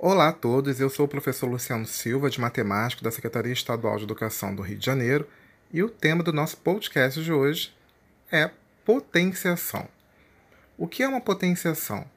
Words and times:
Olá 0.00 0.28
a 0.28 0.32
todos, 0.32 0.78
eu 0.78 0.88
sou 0.88 1.06
o 1.06 1.08
professor 1.08 1.48
Luciano 1.48 1.84
Silva, 1.84 2.30
de 2.30 2.40
Matemática 2.40 3.02
da 3.02 3.10
Secretaria 3.10 3.52
Estadual 3.52 3.96
de 3.96 4.04
Educação 4.04 4.54
do 4.54 4.62
Rio 4.62 4.78
de 4.78 4.86
Janeiro, 4.86 5.26
e 5.72 5.82
o 5.82 5.88
tema 5.88 6.22
do 6.22 6.32
nosso 6.32 6.56
podcast 6.58 7.20
de 7.20 7.32
hoje 7.32 7.74
é 8.30 8.48
potenciação. 8.84 9.88
O 10.76 10.86
que 10.86 11.02
é 11.02 11.08
uma 11.08 11.20
potenciação? 11.20 12.08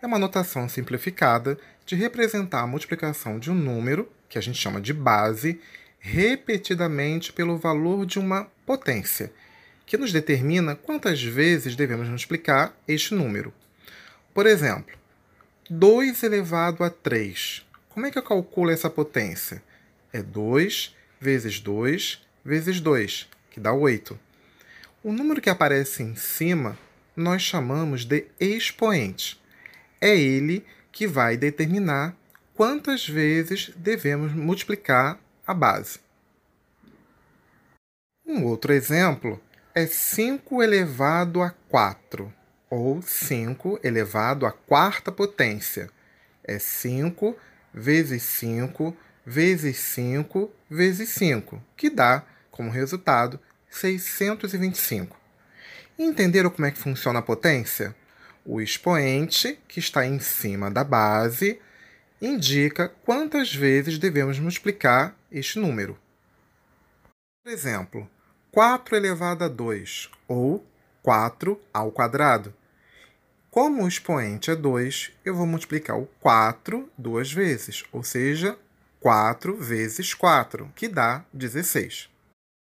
É 0.00 0.06
uma 0.06 0.18
notação 0.18 0.70
simplificada 0.70 1.58
de 1.84 1.94
representar 1.94 2.62
a 2.62 2.66
multiplicação 2.66 3.38
de 3.38 3.50
um 3.50 3.54
número, 3.54 4.10
que 4.26 4.38
a 4.38 4.40
gente 4.40 4.56
chama 4.56 4.80
de 4.80 4.94
base, 4.94 5.60
repetidamente 5.98 7.30
pelo 7.30 7.58
valor 7.58 8.06
de 8.06 8.18
uma 8.18 8.46
potência, 8.64 9.30
que 9.84 9.98
nos 9.98 10.12
determina 10.12 10.74
quantas 10.74 11.22
vezes 11.22 11.76
devemos 11.76 12.08
multiplicar 12.08 12.74
este 12.88 13.14
número. 13.14 13.52
Por 14.32 14.46
exemplo, 14.46 14.96
2 15.70 16.22
elevado 16.22 16.82
a 16.82 16.88
3. 16.88 17.62
Como 17.90 18.06
é 18.06 18.10
que 18.10 18.18
eu 18.18 18.22
calculo 18.22 18.70
essa 18.70 18.88
potência? 18.88 19.62
É 20.10 20.22
2 20.22 20.96
vezes 21.20 21.60
2 21.60 22.26
vezes 22.42 22.80
2, 22.80 23.28
que 23.50 23.60
dá 23.60 23.74
8. 23.74 24.18
O 25.04 25.12
número 25.12 25.42
que 25.42 25.50
aparece 25.50 26.02
em 26.02 26.16
cima 26.16 26.78
nós 27.14 27.42
chamamos 27.42 28.06
de 28.06 28.24
expoente. 28.40 29.38
É 30.00 30.16
ele 30.16 30.64
que 30.90 31.06
vai 31.06 31.36
determinar 31.36 32.16
quantas 32.54 33.06
vezes 33.06 33.70
devemos 33.76 34.32
multiplicar 34.32 35.20
a 35.46 35.52
base. 35.52 36.00
Um 38.24 38.42
outro 38.44 38.72
exemplo 38.72 39.38
é 39.74 39.86
5 39.86 40.62
elevado 40.62 41.42
a 41.42 41.50
4 41.68 42.37
ou 42.70 43.00
5 43.02 43.80
elevado 43.82 44.46
à 44.46 44.52
quarta 44.52 45.10
potência. 45.10 45.90
É 46.44 46.58
5 46.58 47.36
vezes 47.72 48.22
5 48.22 48.96
vezes 49.24 49.76
5 49.78 50.50
vezes 50.70 51.10
5, 51.10 51.62
que 51.76 51.90
dá, 51.90 52.24
como 52.50 52.70
resultado, 52.70 53.38
625. 53.68 55.16
Entenderam 55.98 56.48
como 56.48 56.66
é 56.66 56.70
que 56.70 56.78
funciona 56.78 57.18
a 57.18 57.22
potência? 57.22 57.94
O 58.44 58.60
expoente, 58.60 59.58
que 59.68 59.80
está 59.80 60.06
em 60.06 60.18
cima 60.18 60.70
da 60.70 60.82
base, 60.82 61.60
indica 62.22 62.88
quantas 63.04 63.54
vezes 63.54 63.98
devemos 63.98 64.38
multiplicar 64.38 65.14
este 65.30 65.58
número. 65.58 65.98
Por 67.44 67.52
exemplo, 67.52 68.08
4 68.50 68.96
elevado 68.96 69.44
a 69.44 69.48
2, 69.48 70.10
ou 70.26 70.64
4 71.08 71.58
ao 71.72 71.90
quadrado. 71.90 72.52
Como 73.50 73.82
o 73.82 73.88
expoente 73.88 74.50
é 74.50 74.54
2, 74.54 75.10
eu 75.24 75.34
vou 75.34 75.46
multiplicar 75.46 75.98
o 75.98 76.04
4 76.20 76.86
duas 76.98 77.32
vezes, 77.32 77.82
ou 77.90 78.02
seja, 78.02 78.58
4 79.00 79.56
vezes 79.56 80.12
4, 80.12 80.70
que 80.76 80.86
dá 80.86 81.24
16. 81.32 82.10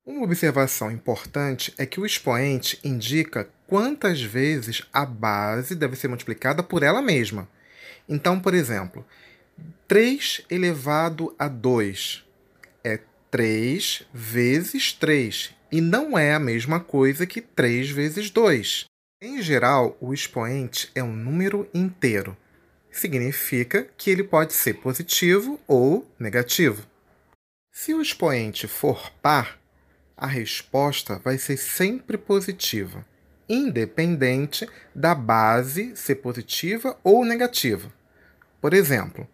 Uma 0.05 0.25
observação 0.25 0.91
importante 0.91 1.73
é 1.79 1.87
que 1.87 2.01
o 2.01 2.05
expoente 2.05 2.81
indica 2.83 3.48
quantas 3.69 4.20
vezes 4.20 4.83
a 4.93 5.07
base 5.07 5.77
deve 5.77 5.95
ser 5.95 6.09
multiplicada 6.09 6.65
por 6.65 6.83
ela 6.83 7.01
mesma. 7.01 7.48
Então, 8.09 8.41
por 8.41 8.55
exemplo, 8.55 9.07
3 9.87 10.47
elevado 10.51 11.33
a 11.39 11.47
2 11.47 12.25
é 12.83 12.98
3 13.31 14.03
vezes 14.13 14.93
3, 14.93 15.55
e 15.73 15.81
não 15.81 16.19
é 16.19 16.34
a 16.34 16.39
mesma 16.39 16.78
coisa 16.78 17.27
que 17.27 17.41
3 17.41 17.91
vezes 17.91 18.31
2. 18.31 18.84
Em 19.23 19.41
geral, 19.41 19.97
o 19.98 20.12
expoente 20.12 20.91
é 20.95 21.03
um 21.03 21.14
número 21.17 21.67
inteiro. 21.73 22.37
Significa 22.91 23.89
que 23.97 24.11
ele 24.11 24.23
pode 24.23 24.53
ser 24.53 24.75
positivo 24.75 25.59
ou 25.67 26.06
negativo. 26.19 26.87
Se 27.73 27.95
o 27.95 28.03
expoente 28.03 28.69
for 28.69 29.11
par, 29.23 29.59
a 30.14 30.27
resposta 30.27 31.19
vai 31.25 31.39
ser 31.39 31.56
sempre 31.56 32.19
positiva, 32.19 33.07
independente 33.48 34.69
da 34.95 35.14
base 35.14 35.96
ser 35.96 36.17
positiva 36.17 36.98
ou 37.02 37.25
negativa. 37.25 37.91
Por 38.61 38.75
exemplo, 38.75 39.27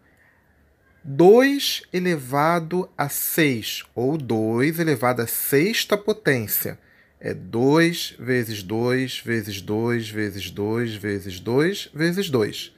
2 1.11 1.87
elevado 1.91 2.87
a 2.95 3.09
6, 3.09 3.83
ou 3.95 4.15
2 4.15 4.79
elevado 4.79 5.23
a 5.23 5.25
sexta 5.25 5.97
potência 5.97 6.77
é 7.19 7.33
2 7.33 8.13
vezes 8.19 8.61
2 8.61 9.17
vezes 9.17 9.59
2 9.59 10.07
vezes 10.07 10.51
2 10.51 10.95
vezes 10.95 11.39
2 11.39 11.89
vezes 11.91 12.29
2. 12.29 12.75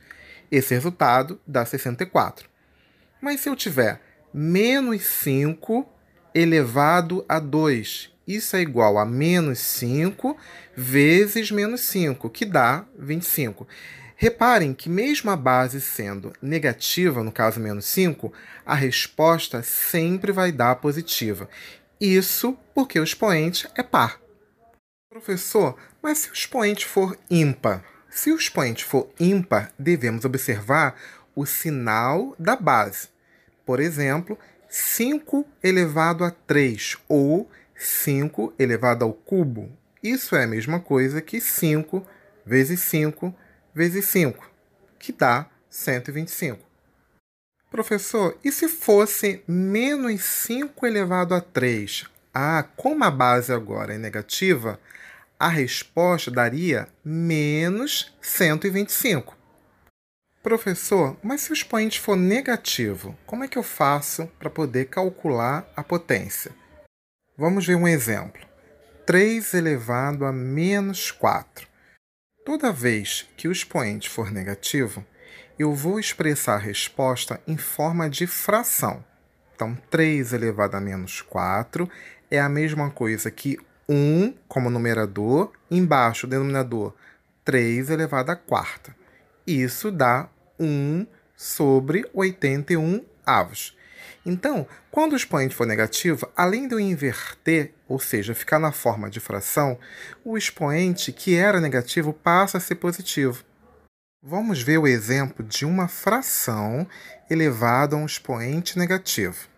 Esse 0.49 0.73
resultado 0.73 1.41
dá 1.45 1.65
64. 1.65 2.47
Mas 3.21 3.41
se 3.41 3.49
eu 3.49 3.55
tiver 3.55 4.01
menos 4.33 5.01
5 5.03 5.85
elevado 6.33 7.25
a 7.27 7.37
2, 7.37 8.13
isso 8.25 8.55
é 8.55 8.61
igual 8.61 8.97
a 8.97 9.05
menos 9.05 9.59
5 9.59 10.37
vezes 10.73 11.51
menos 11.51 11.81
5, 11.81 12.29
que 12.29 12.45
dá 12.45 12.85
25. 12.97 13.67
Reparem 14.21 14.71
que, 14.71 14.87
mesmo 14.87 15.31
a 15.31 15.35
base 15.35 15.81
sendo 15.81 16.31
negativa, 16.39 17.23
no 17.23 17.31
caso 17.31 17.59
menos 17.59 17.85
5, 17.85 18.31
a 18.63 18.75
resposta 18.75 19.63
sempre 19.63 20.31
vai 20.31 20.51
dar 20.51 20.75
positiva. 20.75 21.49
Isso 21.99 22.55
porque 22.75 22.99
o 22.99 23.03
expoente 23.03 23.67
é 23.73 23.81
par. 23.81 24.21
Professor, 25.09 25.75
mas 26.03 26.19
se 26.19 26.29
o 26.29 26.33
expoente 26.33 26.85
for 26.85 27.17
ímpar? 27.31 27.83
Se 28.11 28.31
o 28.31 28.35
expoente 28.35 28.85
for 28.85 29.09
ímpar, 29.19 29.73
devemos 29.79 30.23
observar 30.23 30.95
o 31.35 31.43
sinal 31.43 32.35
da 32.37 32.55
base. 32.55 33.07
Por 33.65 33.79
exemplo, 33.79 34.37
5 34.69 35.47
elevado 35.63 36.23
a 36.23 36.29
3 36.29 36.95
ou 37.09 37.49
5 37.75 38.53
elevado 38.59 39.03
ao 39.03 39.13
cubo. 39.13 39.75
Isso 40.03 40.35
é 40.35 40.43
a 40.43 40.47
mesma 40.47 40.79
coisa 40.79 41.23
que 41.23 41.41
5 41.41 42.05
vezes 42.45 42.81
5 42.81 43.35
vezes 43.73 44.05
5, 44.05 44.49
que 44.99 45.11
dá 45.11 45.47
125. 45.69 46.59
Professor, 47.69 48.37
e 48.43 48.51
se 48.51 48.67
fosse 48.67 49.43
menos 49.47 50.21
5 50.23 50.85
elevado 50.85 51.33
a 51.33 51.39
3? 51.39 52.05
Ah, 52.33 52.65
como 52.75 53.03
a 53.03 53.09
base 53.09 53.53
agora 53.53 53.93
é 53.93 53.97
negativa, 53.97 54.79
a 55.39 55.47
resposta 55.47 56.29
daria 56.29 56.87
menos 57.03 58.13
125. 58.21 59.37
Professor, 60.43 61.17
mas 61.23 61.41
se 61.41 61.51
o 61.51 61.53
expoente 61.53 61.99
for 61.99 62.15
negativo, 62.15 63.17
como 63.25 63.43
é 63.43 63.47
que 63.47 63.57
eu 63.57 63.63
faço 63.63 64.27
para 64.39 64.49
poder 64.49 64.85
calcular 64.85 65.71
a 65.75 65.83
potência? 65.83 66.51
Vamos 67.37 67.65
ver 67.65 67.75
um 67.75 67.87
exemplo. 67.87 68.41
3 69.05 69.53
elevado 69.53 70.25
a 70.25 70.31
menos 70.31 71.09
4. 71.11 71.70
Toda 72.43 72.71
vez 72.71 73.29
que 73.37 73.47
o 73.47 73.51
expoente 73.51 74.09
for 74.09 74.31
negativo, 74.31 75.05
eu 75.59 75.75
vou 75.75 75.99
expressar 75.99 76.55
a 76.55 76.59
resposta 76.59 77.39
em 77.47 77.55
forma 77.55 78.09
de 78.09 78.25
fração. 78.25 79.05
Então, 79.53 79.77
3 79.91 80.33
elevado 80.33 80.75
a 80.75 80.81
menos 80.81 81.21
4 81.21 81.87
é 82.31 82.39
a 82.39 82.49
mesma 82.49 82.89
coisa 82.89 83.29
que 83.29 83.59
1 83.87 84.33
como 84.47 84.71
numerador, 84.71 85.51
embaixo 85.69 86.25
denominador 86.25 86.95
3 87.45 87.91
elevado 87.91 88.31
à 88.31 88.35
quarta. 88.35 88.95
Isso 89.45 89.91
dá 89.91 90.27
1 90.59 91.05
sobre 91.35 92.09
81 92.11 93.05
avos. 93.23 93.77
Então, 94.25 94.67
quando 94.89 95.13
o 95.13 95.15
expoente 95.15 95.55
for 95.55 95.65
negativo, 95.65 96.29
além 96.35 96.67
de 96.67 96.75
eu 96.75 96.79
inverter, 96.79 97.73
ou 97.87 97.99
seja, 97.99 98.35
ficar 98.35 98.59
na 98.59 98.71
forma 98.71 99.09
de 99.09 99.19
fração, 99.19 99.77
o 100.23 100.37
expoente 100.37 101.11
que 101.11 101.35
era 101.35 101.59
negativo 101.59 102.13
passa 102.13 102.57
a 102.57 102.61
ser 102.61 102.75
positivo. 102.75 103.43
Vamos 104.23 104.61
ver 104.61 104.77
o 104.77 104.87
exemplo 104.87 105.43
de 105.43 105.65
uma 105.65 105.87
fração 105.87 106.87
elevada 107.29 107.95
a 107.95 107.99
um 107.99 108.05
expoente 108.05 108.77
negativo. 108.77 109.49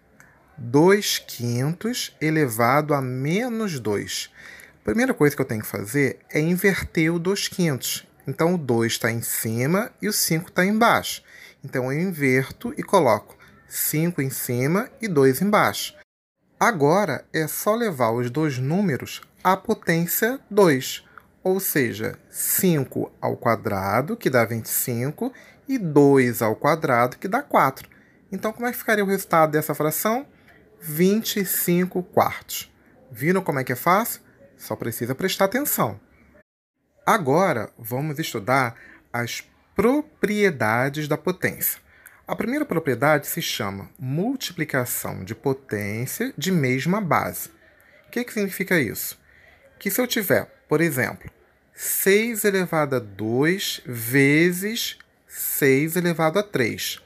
2 0.58 1.18
quintos 1.20 2.16
elevado 2.22 2.94
a 2.94 3.02
menos 3.02 3.80
2. 3.80 4.30
A 4.80 4.84
primeira 4.84 5.14
coisa 5.14 5.36
que 5.36 5.42
eu 5.42 5.46
tenho 5.46 5.62
que 5.62 5.68
fazer 5.68 6.20
é 6.30 6.40
inverter 6.40 7.14
o 7.14 7.20
2 7.20 7.48
quintos. 7.50 8.08
Então, 8.26 8.54
o 8.54 8.58
2 8.58 8.94
está 8.94 9.12
em 9.12 9.22
cima 9.22 9.92
e 10.02 10.08
o 10.08 10.14
5 10.14 10.50
está 10.50 10.66
embaixo. 10.66 11.24
Então, 11.64 11.92
eu 11.92 12.00
inverto 12.00 12.74
e 12.78 12.84
coloco 12.84 13.38
5 13.74 14.22
em 14.22 14.30
cima 14.30 14.88
e 15.02 15.08
2 15.08 15.42
embaixo. 15.42 15.96
Agora, 16.60 17.26
é 17.34 17.48
só 17.48 17.74
levar 17.74 18.12
os 18.12 18.30
dois 18.30 18.60
números 18.60 19.22
à 19.44 19.58
potência 19.58 20.40
2, 20.48 21.04
ou 21.44 21.60
seja, 21.60 22.20
5 22.30 23.12
ao 23.20 23.36
quadrado, 23.36 24.16
que 24.16 24.30
dá 24.30 24.46
25, 24.46 25.34
e 25.68 25.80
2 25.80 26.44
ao 26.44 26.56
quadrado, 26.56 27.18
que 27.18 27.28
dá 27.28 27.42
4. 27.42 27.90
Então, 28.32 28.54
como 28.54 28.68
é 28.68 28.72
que 28.72 28.78
ficaria 28.78 29.04
o 29.04 29.08
resultado 29.08 29.52
dessa 29.52 29.74
fração? 29.74 30.28
25 30.80 32.04
quartos. 32.04 32.72
Viram 33.12 33.42
como 33.42 33.58
é 33.58 33.64
que 33.64 33.72
é 33.72 33.76
fácil? 33.76 34.22
Só 34.56 34.76
precisa 34.76 35.16
prestar 35.16 35.46
atenção. 35.46 36.00
Agora 37.04 37.72
vamos 37.78 38.20
estudar 38.20 38.76
as 39.12 39.44
propriedades 39.76 41.08
da 41.08 41.18
potência. 41.18 41.82
A 42.26 42.38
primeira 42.38 42.64
propriedade 42.64 43.28
se 43.28 43.42
chama 43.42 43.90
multiplicação 44.00 45.26
de 45.26 45.36
potência 45.36 46.34
de 46.38 46.54
mesma 46.54 47.02
base. 47.02 47.50
O 48.08 48.12
que, 48.12 48.24
que 48.24 48.32
significa 48.32 48.80
isso? 48.80 49.20
Que 49.78 49.92
se 49.92 50.00
eu 50.00 50.08
tiver, 50.08 50.46
por 50.70 50.80
exemplo, 50.80 51.30
6 51.74 52.46
elevado 52.46 52.96
a 52.96 53.00
2 53.00 53.82
vezes 53.86 54.98
6 55.28 55.98
elevado 55.98 56.40
a 56.40 56.44
3. 56.44 57.02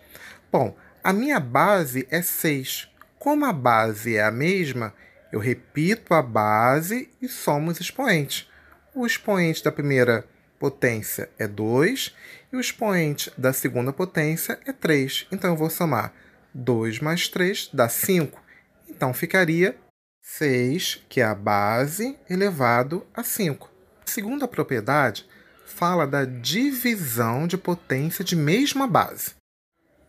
Bom, 0.51 0.77
a 1.03 1.11
minha 1.11 1.39
base 1.39 2.07
é 2.11 2.21
6. 2.21 2.87
Como 3.17 3.43
a 3.43 3.51
base 3.51 4.17
é 4.17 4.23
a 4.23 4.29
mesma, 4.29 4.93
eu 5.31 5.39
repito 5.39 6.13
a 6.13 6.21
base 6.21 7.09
e 7.19 7.27
somo 7.27 7.71
os 7.71 7.79
expoentes. 7.79 8.47
O 8.93 9.03
expoente 9.03 9.63
da 9.63 9.71
primeira 9.71 10.27
potência 10.59 11.29
é 11.37 11.47
2 11.47 12.15
e 12.51 12.55
o 12.55 12.59
expoente 12.59 13.31
da 13.37 13.53
segunda 13.53 13.93
potência 13.93 14.59
é 14.65 14.71
3. 14.71 15.27
Então 15.31 15.51
eu 15.51 15.57
vou 15.57 15.69
somar 15.69 16.13
2 16.53 16.99
mais 16.99 17.27
3 17.27 17.69
dá 17.73 17.87
5. 17.87 18.41
Então 18.89 19.13
ficaria 19.13 19.77
6, 20.21 21.03
que 21.07 21.21
é 21.21 21.23
a 21.23 21.35
base, 21.35 22.17
elevado 22.29 23.05
a 23.13 23.23
5. 23.23 23.69
A 24.05 24.09
segunda 24.09 24.47
propriedade 24.47 25.25
fala 25.65 26.07
da 26.07 26.25
divisão 26.25 27.47
de 27.47 27.57
potência 27.57 28.23
de 28.23 28.35
mesma 28.35 28.87
base. 28.87 29.35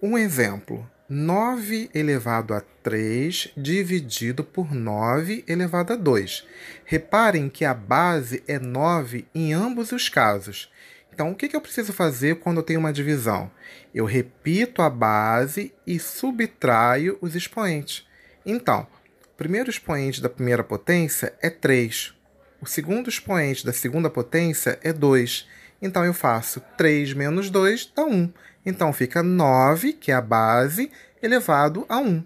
Um 0.02 0.16
exemplo: 0.16 0.88
9 1.10 1.88
elevado 1.94 2.52
a 2.52 2.60
3 2.60 3.52
dividido 3.56 4.44
por 4.44 4.74
9 4.74 5.42
elevado 5.48 5.94
a 5.94 5.96
2. 5.96 6.46
Reparem 6.84 7.48
que 7.48 7.64
a 7.64 7.72
base 7.72 8.42
é 8.46 8.58
9 8.58 9.26
em 9.34 9.54
ambos 9.54 9.90
os 9.90 10.10
casos. 10.10 10.70
Então, 11.10 11.30
o 11.30 11.34
que 11.34 11.56
eu 11.56 11.62
preciso 11.62 11.94
fazer 11.94 12.36
quando 12.40 12.58
eu 12.58 12.62
tenho 12.62 12.78
uma 12.78 12.92
divisão? 12.92 13.50
Eu 13.94 14.04
repito 14.04 14.82
a 14.82 14.90
base 14.90 15.72
e 15.86 15.98
subtraio 15.98 17.16
os 17.22 17.34
expoentes. 17.34 18.06
Então, 18.44 18.86
o 19.32 19.36
primeiro 19.38 19.70
expoente 19.70 20.20
da 20.20 20.28
primeira 20.28 20.62
potência 20.62 21.32
é 21.40 21.48
3. 21.48 22.12
O 22.60 22.66
segundo 22.66 23.08
expoente 23.08 23.64
da 23.64 23.72
segunda 23.72 24.10
potência 24.10 24.78
é 24.82 24.92
2. 24.92 25.48
Então, 25.80 26.04
eu 26.04 26.14
faço 26.14 26.60
3 26.76 27.12
menos 27.12 27.50
2 27.50 27.92
dá 27.94 28.04
1. 28.04 28.32
Então 28.68 28.92
fica 28.92 29.22
9, 29.22 29.94
que 29.94 30.12
é 30.12 30.14
a 30.14 30.20
base, 30.20 30.90
elevado 31.22 31.86
a 31.88 31.98
1. 31.98 32.22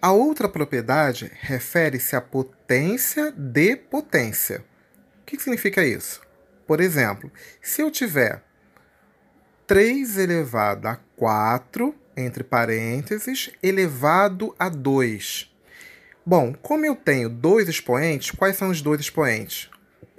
A 0.00 0.12
outra 0.12 0.48
propriedade 0.48 1.30
refere-se 1.40 2.14
à 2.14 2.20
potência 2.20 3.32
de 3.32 3.76
potência. 3.76 4.64
O 5.20 5.24
que 5.26 5.38
significa 5.38 5.84
isso? 5.84 6.20
Por 6.66 6.80
exemplo, 6.80 7.30
se 7.60 7.82
eu 7.82 7.90
tiver 7.90 8.42
3 9.66 10.16
elevado 10.16 10.86
a 10.86 10.96
4, 11.16 11.94
entre 12.16 12.44
parênteses, 12.44 13.50
elevado 13.62 14.54
a 14.58 14.68
2. 14.68 15.52
Bom, 16.24 16.54
como 16.54 16.86
eu 16.86 16.94
tenho 16.94 17.28
dois 17.28 17.68
expoentes, 17.68 18.30
quais 18.30 18.56
são 18.56 18.70
os 18.70 18.80
dois 18.80 19.00
expoentes? 19.00 19.68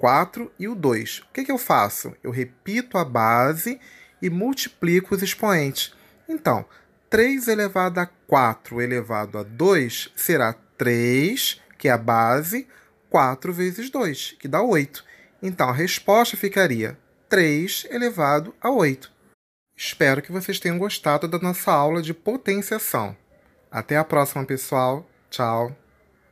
O 0.02 0.04
4 0.04 0.50
e 0.58 0.66
o 0.66 0.74
2. 0.74 1.20
O 1.20 1.32
que, 1.32 1.44
que 1.44 1.52
eu 1.52 1.56
faço? 1.56 2.12
Eu 2.24 2.32
repito 2.32 2.98
a 2.98 3.04
base 3.04 3.78
e 4.20 4.28
multiplico 4.28 5.14
os 5.14 5.22
expoentes. 5.22 5.94
Então, 6.28 6.64
3 7.08 7.46
elevado 7.46 8.00
a 8.00 8.06
4 8.26 8.80
elevado 8.80 9.38
a 9.38 9.44
2 9.44 10.10
será 10.16 10.54
3, 10.76 11.60
que 11.78 11.86
é 11.86 11.92
a 11.92 11.96
base, 11.96 12.66
4 13.08 13.52
vezes 13.52 13.90
2, 13.90 14.34
que 14.40 14.48
dá 14.48 14.60
8. 14.60 15.04
Então, 15.40 15.68
a 15.68 15.72
resposta 15.72 16.36
ficaria 16.36 16.98
3 17.28 17.86
elevado 17.88 18.52
a 18.60 18.72
8. 18.72 19.08
Espero 19.76 20.20
que 20.20 20.32
vocês 20.32 20.58
tenham 20.58 20.78
gostado 20.78 21.28
da 21.28 21.38
nossa 21.38 21.70
aula 21.70 22.02
de 22.02 22.12
potenciação. 22.12 23.16
Até 23.70 23.96
a 23.96 24.02
próxima, 24.02 24.44
pessoal. 24.44 25.08
Tchau. 25.30 25.81